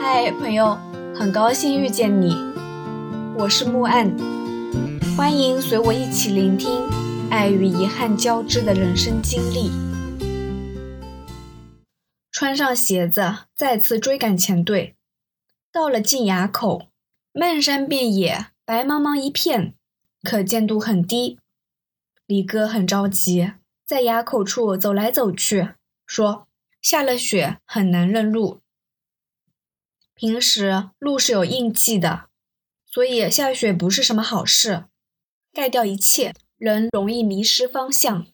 [0.00, 0.78] 嗨，朋友，
[1.12, 2.32] 很高兴遇见你，
[3.36, 4.16] 我是木岸，
[5.16, 6.88] 欢迎随我一起聆听
[7.30, 9.72] 爱与遗憾交织的人生经历。
[12.30, 14.94] 穿上鞋子，再次追赶前队，
[15.72, 16.86] 到了进垭口，
[17.32, 19.74] 漫山遍野，白茫茫一片，
[20.22, 21.40] 可见度很低。
[22.24, 23.54] 李哥很着急，
[23.84, 25.70] 在垭口处走来走去，
[26.06, 26.46] 说
[26.80, 28.60] 下了雪很难认路。
[30.18, 32.28] 平时路是有印记的，
[32.84, 34.86] 所以下雪不是什么好事，
[35.52, 38.26] 盖掉一切，人容易迷失方向。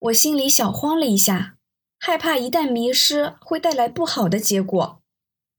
[0.00, 1.56] 我心里小慌了一下，
[2.00, 5.00] 害怕一旦迷失会带来不好的结果，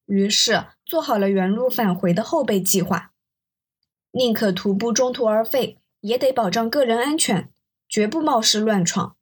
[0.07, 3.13] 于是做好了原路返回的后备计划，
[4.11, 7.49] 宁可徒步中途而废，也得保障个人安全，
[7.87, 9.15] 绝不冒失乱闯。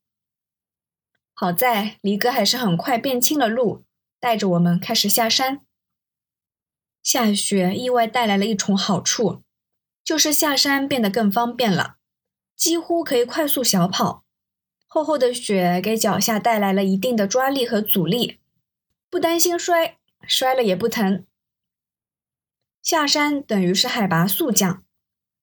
[1.36, 3.86] 好在离哥还是很快辨清了路。
[4.20, 5.62] 带着我们开始下山。
[7.02, 9.42] 下雪意外带来了一重好处，
[10.04, 11.96] 就是下山变得更方便了，
[12.56, 14.26] 几乎可以快速小跑。
[14.86, 18.40] 厚厚的雪给脚下带来了一定的抓力和阻力，
[19.10, 21.26] 不担心摔，摔了也不疼。
[22.82, 24.84] 下山等于是海拔速降，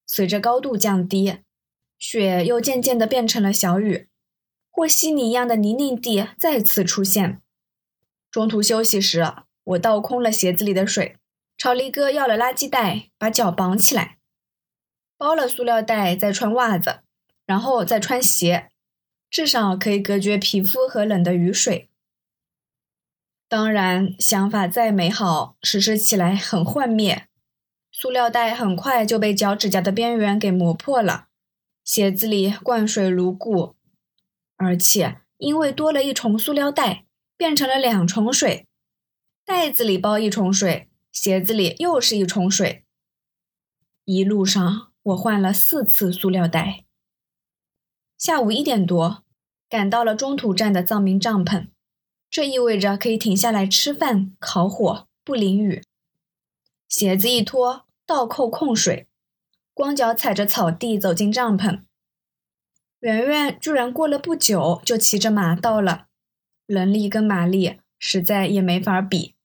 [0.04, 1.38] 随着高度降低，
[1.96, 4.08] 雪又渐渐的变成了小雨，
[4.70, 7.40] 和稀泥一样的泥泞地再次出现。
[8.36, 9.24] 中途休息时，
[9.64, 11.16] 我倒空了鞋子里的水，
[11.56, 14.18] 朝离哥要了垃圾袋，把脚绑起来，
[15.16, 17.00] 包了塑料袋，再穿袜子，
[17.46, 18.68] 然后再穿鞋，
[19.30, 21.88] 至少可以隔绝皮肤和冷的雨水。
[23.48, 27.28] 当然，想法再美好，实施起来很幻灭。
[27.90, 31.28] 塑料袋很快就被脚趾甲的边缘给磨破了，
[31.82, 33.76] 鞋子里灌水如故，
[34.58, 37.05] 而且因为多了一重塑料袋。
[37.36, 38.66] 变成了两重水，
[39.44, 42.84] 袋子里包一重水，鞋子里又是一重水。
[44.04, 46.84] 一路上我换了四次塑料袋。
[48.16, 49.22] 下午一点多，
[49.68, 51.68] 赶到了中途站的藏民帐篷，
[52.30, 55.82] 这意味着可以停下来吃饭、烤火，不淋雨。
[56.88, 59.06] 鞋子一脱，倒扣控水，
[59.74, 61.82] 光脚踩着草地走进帐篷。
[63.00, 66.06] 圆圆居然过了不久就骑着马到了。
[66.66, 69.36] 人力跟马力实在也没法比，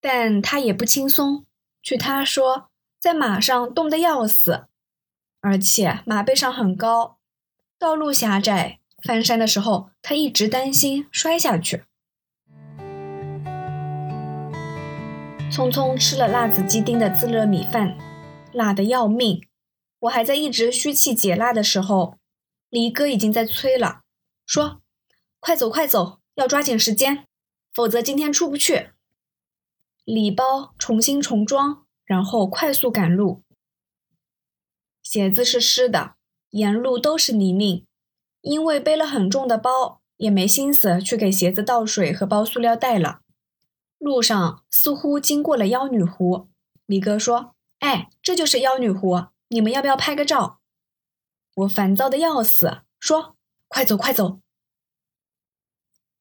[0.00, 1.46] 但他也不轻松。
[1.82, 2.68] 据他说，
[3.00, 4.66] 在马上冻得要死，
[5.40, 7.16] 而且马背上很高，
[7.78, 11.84] 道路狭窄，翻山的时候他一直担心摔下去。
[15.50, 17.96] 匆匆吃了辣子鸡丁的自热米饭，
[18.52, 19.46] 辣得要命。
[20.00, 22.18] 我还在一直虚气解辣的时候，
[22.68, 24.02] 离哥已经在催了，
[24.44, 24.82] 说。
[25.40, 27.26] 快走快走，要抓紧时间，
[27.72, 28.90] 否则今天出不去。
[30.04, 33.42] 礼包重新重装，然后快速赶路。
[35.02, 36.16] 鞋子是湿的，
[36.50, 37.84] 沿路都是泥泞。
[38.42, 43.22] 因为背了很重的包，也没心思去给鞋子倒水和包塑料袋了。
[43.98, 46.48] 路上似乎经过了妖女湖，
[46.86, 50.60] 李哥说：“哎，这就是妖女湖，你们要不要拍个照？”
[51.56, 53.34] 我烦躁的要死，说
[53.66, 54.38] ：“快走快走。”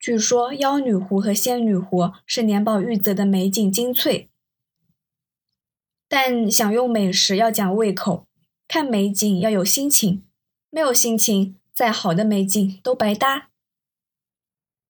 [0.06, 4.30] 据说妖女湖和仙女湖是年宝玉泽的美景精粹，
[6.08, 8.28] 但享用美食要讲胃口，
[8.68, 10.24] 看美景要有心情，
[10.70, 13.50] 没有心情，再好的美景都白搭。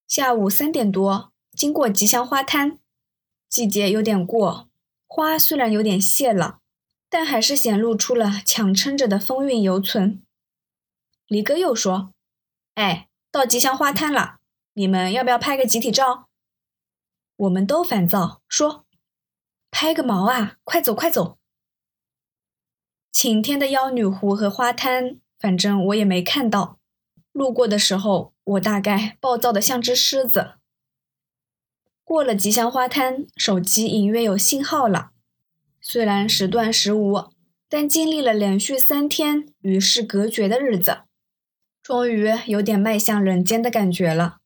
[0.06, 2.78] 下午三点多，经过吉祥花滩，
[3.48, 4.68] 季节有点过，
[5.08, 6.60] 花虽然有点谢了，
[7.10, 10.22] 但还是显露出了强撑着的风韵犹存。
[11.28, 12.12] 李哥又说
[12.76, 14.40] ：“哎，到吉祥花滩了。”
[14.78, 16.28] 你们要不要拍个集体照？
[17.38, 18.86] 我们都烦躁，说
[19.72, 20.58] ：“拍个毛啊！
[20.66, 21.38] 快走快走！”
[23.10, 26.78] 晴天的妖女湖和花滩，反正我也没看到。
[27.32, 30.56] 路过的时候，我大概暴躁的像只狮子。
[32.04, 35.12] 过了吉祥花滩，手机隐约有信号了，
[35.80, 37.32] 虽然时断时无，
[37.70, 41.04] 但经历了连续三天与世隔绝的日子，
[41.82, 44.40] 终于有点迈向人间的感觉了。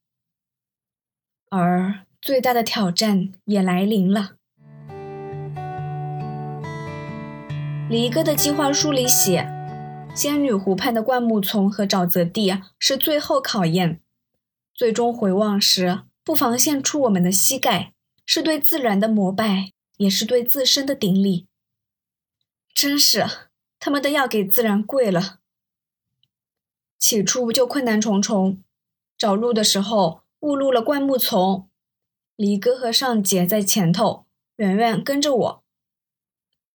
[1.49, 4.35] 而最大的挑战也来临了。
[7.89, 9.49] 李哥的计划书里写，
[10.15, 13.99] 仙女湖畔的灌木丛和沼泽地是最后考验。
[14.75, 17.93] 最终回望时，不妨献出我们的膝盖，
[18.27, 21.47] 是对自然的膜拜，也是对自身的顶礼。
[22.75, 23.25] 真是
[23.79, 25.39] 他们都要给自然跪了。
[26.99, 28.61] 起初就困难重重，
[29.17, 30.21] 找路的时候。
[30.39, 31.69] 误入了灌木丛，
[32.35, 34.25] 离哥和尚姐在前头，
[34.55, 35.63] 圆圆跟着我。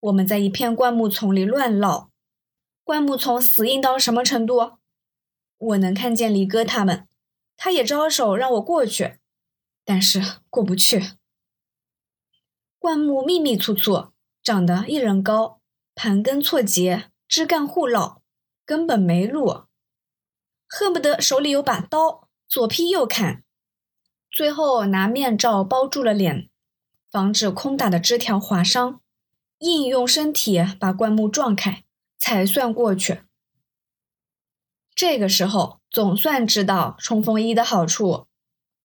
[0.00, 2.10] 我们在一片灌木丛里乱绕，
[2.82, 4.78] 灌木丛死硬到什么程度？
[5.56, 7.08] 我能看见离哥他们，
[7.56, 9.18] 他也招手让我过去，
[9.82, 10.20] 但是
[10.50, 11.12] 过不去。
[12.78, 14.12] 灌木密密簇簇，
[14.42, 15.62] 长得一人高，
[15.94, 18.20] 盘根错节，枝干互绕，
[18.66, 19.64] 根本没路，
[20.68, 23.43] 恨不得手里有把刀，左劈右砍。
[24.34, 26.50] 最后拿面罩包住了脸，
[27.08, 29.00] 防止空打的枝条划伤。
[29.58, 31.84] 硬用身体把灌木撞开，
[32.18, 33.20] 才算过去。
[34.92, 38.26] 这个时候总算知道冲锋衣的好处。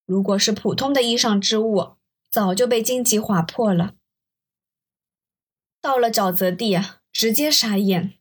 [0.06, 1.96] 如果是普通的衣裳织物，
[2.30, 3.96] 早就被荆棘划破了。
[5.82, 6.80] 到了沼泽地，
[7.12, 8.14] 直接傻眼。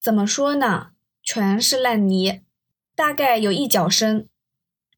[0.00, 0.92] 怎么说呢？
[1.22, 2.40] 全是烂泥，
[2.94, 4.30] 大概有一脚深。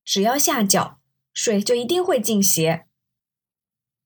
[0.04, 0.99] 只要下脚，
[1.32, 2.86] 水就一定会进鞋。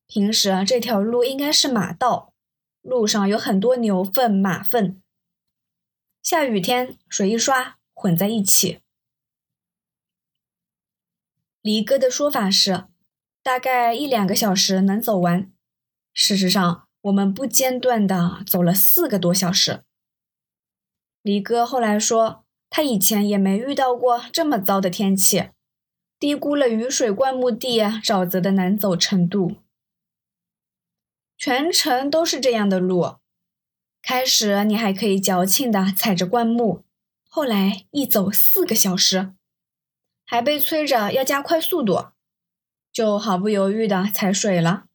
[0.06, 2.34] 平时这条路应该是马道，
[2.82, 5.00] 路上有很多牛粪、马粪。
[6.22, 8.80] 下雨天水一刷，混在一起。
[11.60, 12.84] 离哥的说法是，
[13.42, 15.50] 大概一两个小时能走完。
[16.12, 19.82] 事实上，我们不间断的走了四个多小时。
[21.22, 25.48] 离哥后来说，他以前也没遇到过这么糟的天气，
[26.18, 29.56] 低估了雨水灌木地沼泽的难走程度。
[31.36, 33.16] 全程都是这样的路，
[34.00, 36.84] 开始你还可以矫情的踩着灌木，
[37.28, 39.34] 后来一走四个小时，
[40.24, 42.12] 还被催着要加快速度，
[42.92, 44.86] 就毫不犹豫的踩水了。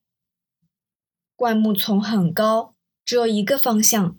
[1.36, 2.75] 灌木丛很高，
[3.06, 4.18] 只有一个方向，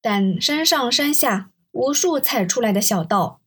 [0.00, 3.40] 但山上山下无数踩出来的小道，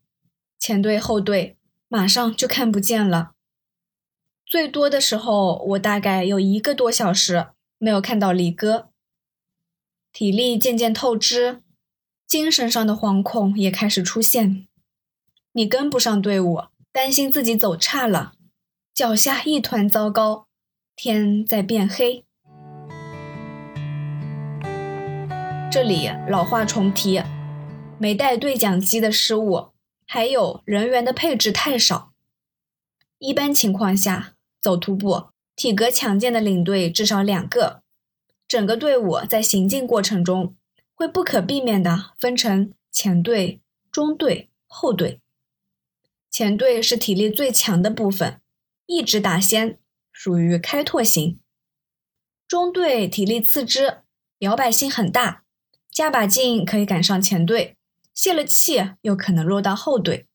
[0.59, 1.56] 前队后队
[1.87, 3.31] 马上就看不见了。
[4.45, 7.47] 最多的时候，我大概有一个多小时。
[7.79, 8.89] 没有看到李哥，
[10.11, 11.61] 体力渐渐透支，
[12.25, 14.67] 精神上的惶恐也开始出现。
[15.51, 18.33] 你跟不上队伍，担心自己走差了，
[18.95, 20.47] 脚下一团糟糕，
[20.95, 22.25] 天在变黑。
[25.71, 27.21] 这里老话重提，
[27.99, 29.67] 没带对讲机的失误，
[30.07, 32.13] 还有人员的配置太少。
[33.19, 35.27] 一般情况下，走徒步。
[35.55, 37.81] 体格强健的领队至少两个，
[38.47, 40.55] 整个队伍在行进过程中
[40.93, 43.59] 会不可避免的分成前队、
[43.91, 45.19] 中队、后队。
[46.29, 48.39] 前队是体力最强的部分，
[48.85, 49.79] 一直打先，
[50.11, 51.39] 属于开拓型。
[52.47, 54.01] 中队体力次之，
[54.39, 55.43] 摇摆性很大，
[55.89, 57.76] 加把劲可以赶上前队，
[58.17, 60.25] 泄了气又可能落到后队。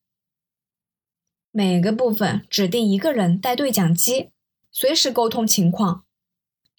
[1.51, 4.31] 每个部分指定一个人带对讲机。
[4.71, 6.05] 随时沟通情况，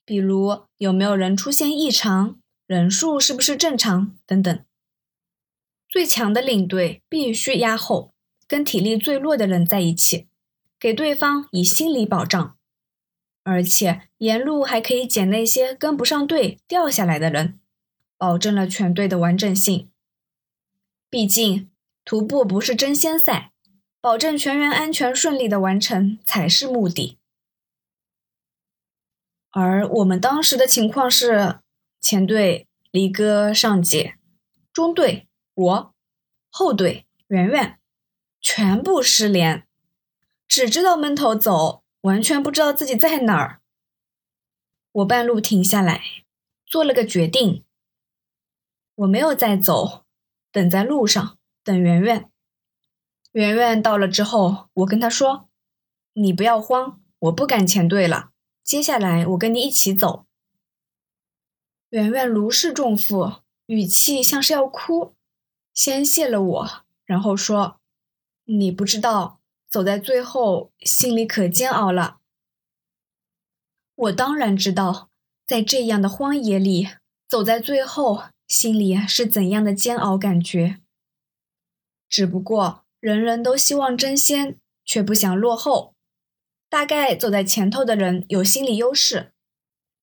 [0.05, 4.65] 比如有没有人出现异常，人数是不是正常等等。
[5.89, 8.13] 最强的领队必须压后，
[8.47, 10.27] 跟体力最弱的人在一起，
[10.79, 12.57] 给对方以心理保障，
[13.43, 17.59] 而且沿路还可以捡那些跟不上队掉下来的人，
[18.17, 19.89] 保证了全队的完整性。
[21.13, 21.69] 毕竟
[22.03, 23.51] 徒步不是争先赛，
[24.01, 27.19] 保证全员安全顺利的完成才是目的。
[29.51, 31.59] 而我们当时的情况是，
[32.01, 34.17] 前队离哥上姐，
[34.73, 35.93] 中队我，
[36.49, 37.79] 后队圆圆，
[38.41, 39.67] 全部失联，
[40.47, 43.61] 只知道闷头走，完全不知道自己在哪儿。
[44.93, 46.01] 我半路停下来，
[46.65, 47.63] 做了个决定，
[48.95, 50.02] 我没有再走，
[50.53, 52.29] 等在路上等圆圆。
[53.33, 55.49] 圆圆到了之后，我跟他说
[56.13, 58.29] ：“你不要慌，我不敢前队了。”
[58.63, 60.25] 接下来我跟你一起走。
[61.89, 65.15] 圆圆如释重负，语气像是要哭，
[65.73, 66.69] 先谢了我，
[67.03, 67.81] 然后说
[68.45, 72.19] ：“你不知道，走在最后心里可煎熬了。”
[73.95, 75.09] 我当然知道，
[75.45, 76.89] 在这样的荒野里，
[77.27, 80.77] 走在最后心里是怎样的煎熬感觉。
[82.07, 85.95] 只不过人人都希望争先，却不想落后。
[86.69, 89.31] 大概走在前头的人有心理优势，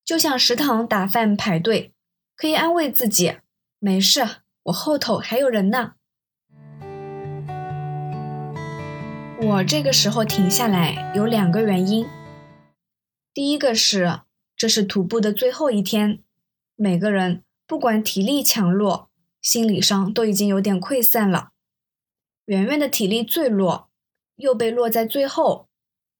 [0.05, 1.95] 就像食堂打饭排队，
[2.35, 3.37] 可以安慰自己，
[3.79, 4.27] 没事，
[4.65, 5.95] 我后头还有人呢。
[9.41, 12.05] 我这个时候停下来有两个原因，
[13.33, 14.23] 第一个是
[14.57, 16.25] 这是徒步的最后一天，
[16.75, 19.09] 每个人不管体力强弱，
[19.41, 21.53] 心理上都已经有点溃散了。
[22.47, 23.89] 圆圆的体力最弱，
[24.35, 25.69] 又被落在最后。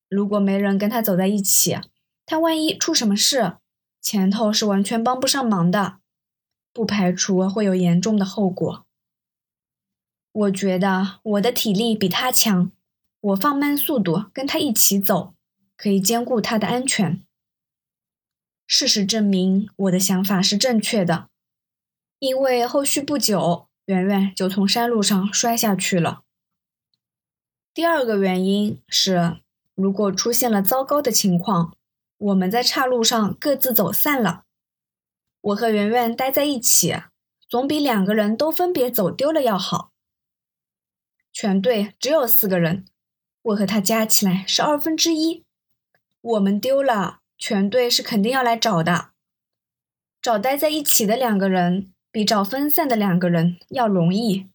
[0.09, 1.77] 如果没人跟他走在一起，
[2.25, 3.57] 他万一出什么事，
[4.01, 5.99] 前头是完全帮不上忙的，
[6.73, 8.87] 不排除会有严重的后果。
[10.31, 12.71] 我觉得我的体力比他强，
[13.21, 15.35] 我放慢速度跟他一起走，
[15.77, 17.21] 可以兼顾他的安全。
[18.69, 21.29] 事实证明，我的想法是正确的，
[22.21, 26.23] 因为后续不久，圆圆就从山路上摔下去了。
[27.73, 29.39] 第二个原因是，
[29.75, 31.75] 如果出现了糟糕的情况，
[32.19, 34.45] 我们在岔路上各自走散了，
[35.41, 36.95] 我和圆圆待在一起，
[37.49, 39.91] 总比两个人都分别走丢了要好。
[41.33, 42.85] 全队只有四个人，
[43.41, 45.45] 我和他加起来是二分之一，
[46.21, 47.21] 我们丢了。
[47.39, 49.13] 全队是肯定要来找的，
[50.21, 54.51] 找待在一起的两个人比找分散的两个人要容易。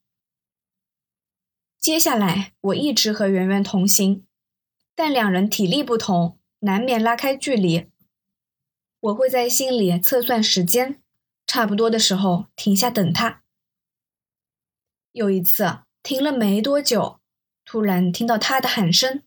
[1.79, 4.25] 接下来我一直和圆圆同行，
[4.95, 7.89] 但两人体力不同，难免拉开距离。
[8.99, 11.01] 我会在心里测算时间，
[11.45, 13.43] 差不多的时候停下等他。
[15.11, 17.19] 有一次停了没多久，
[17.63, 19.23] 突然听到他的喊声，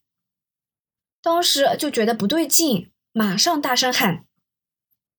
[1.22, 2.90] 当时就觉得不对劲。
[3.12, 4.26] 马上大声喊：“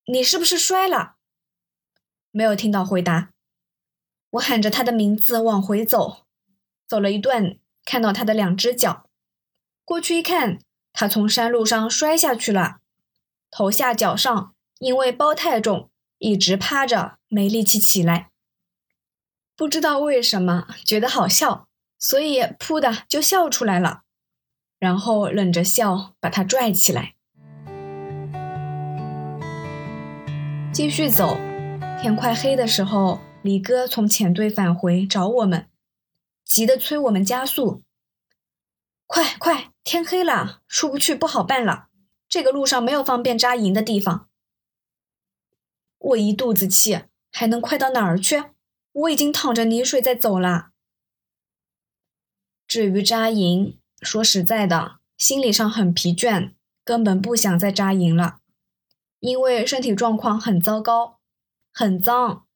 [0.06, 1.16] 你是不是摔了？”
[2.30, 3.30] 没有听到回答。
[4.30, 6.26] 我喊着他的名字往回走，
[6.86, 9.06] 走了一段，看到他的两只脚。
[9.84, 10.60] 过去一看，
[10.92, 12.76] 他从山路上摔下去了，
[13.50, 18.30] 头下脚上因为包太重，一直趴着，没力气起来。
[19.56, 21.66] 不知道为什么觉得好笑，
[21.98, 24.02] 所以噗的就笑出来了，
[24.78, 27.14] 然后忍着笑把他拽起来。
[30.72, 31.36] 继续走，
[32.02, 35.68] 天快黑的时候，李哥从前队返回找我们，
[36.46, 37.82] 急得催我们加速。
[39.06, 41.88] 快快，天黑了，出不去不好办了。
[42.26, 44.30] 这个路上没有方便扎营的地方。
[45.98, 48.44] 我一肚子气，还能快到哪儿去？
[48.92, 50.70] 我已经淌着泥水在走了。
[52.66, 58.38] 至于扎营，说实在的，心理上很疲倦，根本不想再扎营了。
[59.18, 61.19] 因为身体状况很糟糕，
[61.72, 62.46] 很脏，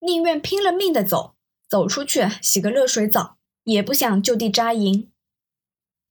[0.00, 1.34] 宁愿拼了命的走，
[1.68, 5.10] 走出去洗个热水澡，也不想就地扎营。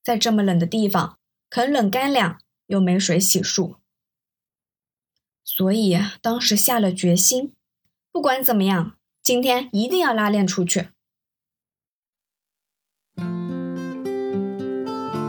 [0.04, 3.76] 在这么冷的地方，啃冷干粮又没水洗漱，
[5.44, 7.54] 所以当时下了决心，
[8.12, 10.90] 不管怎么样，今天一定要拉练出去。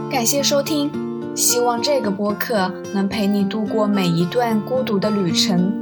[0.09, 0.89] 感谢收听。
[1.35, 5.81] 希望这个播客能陪你度过每一段孤独的旅程，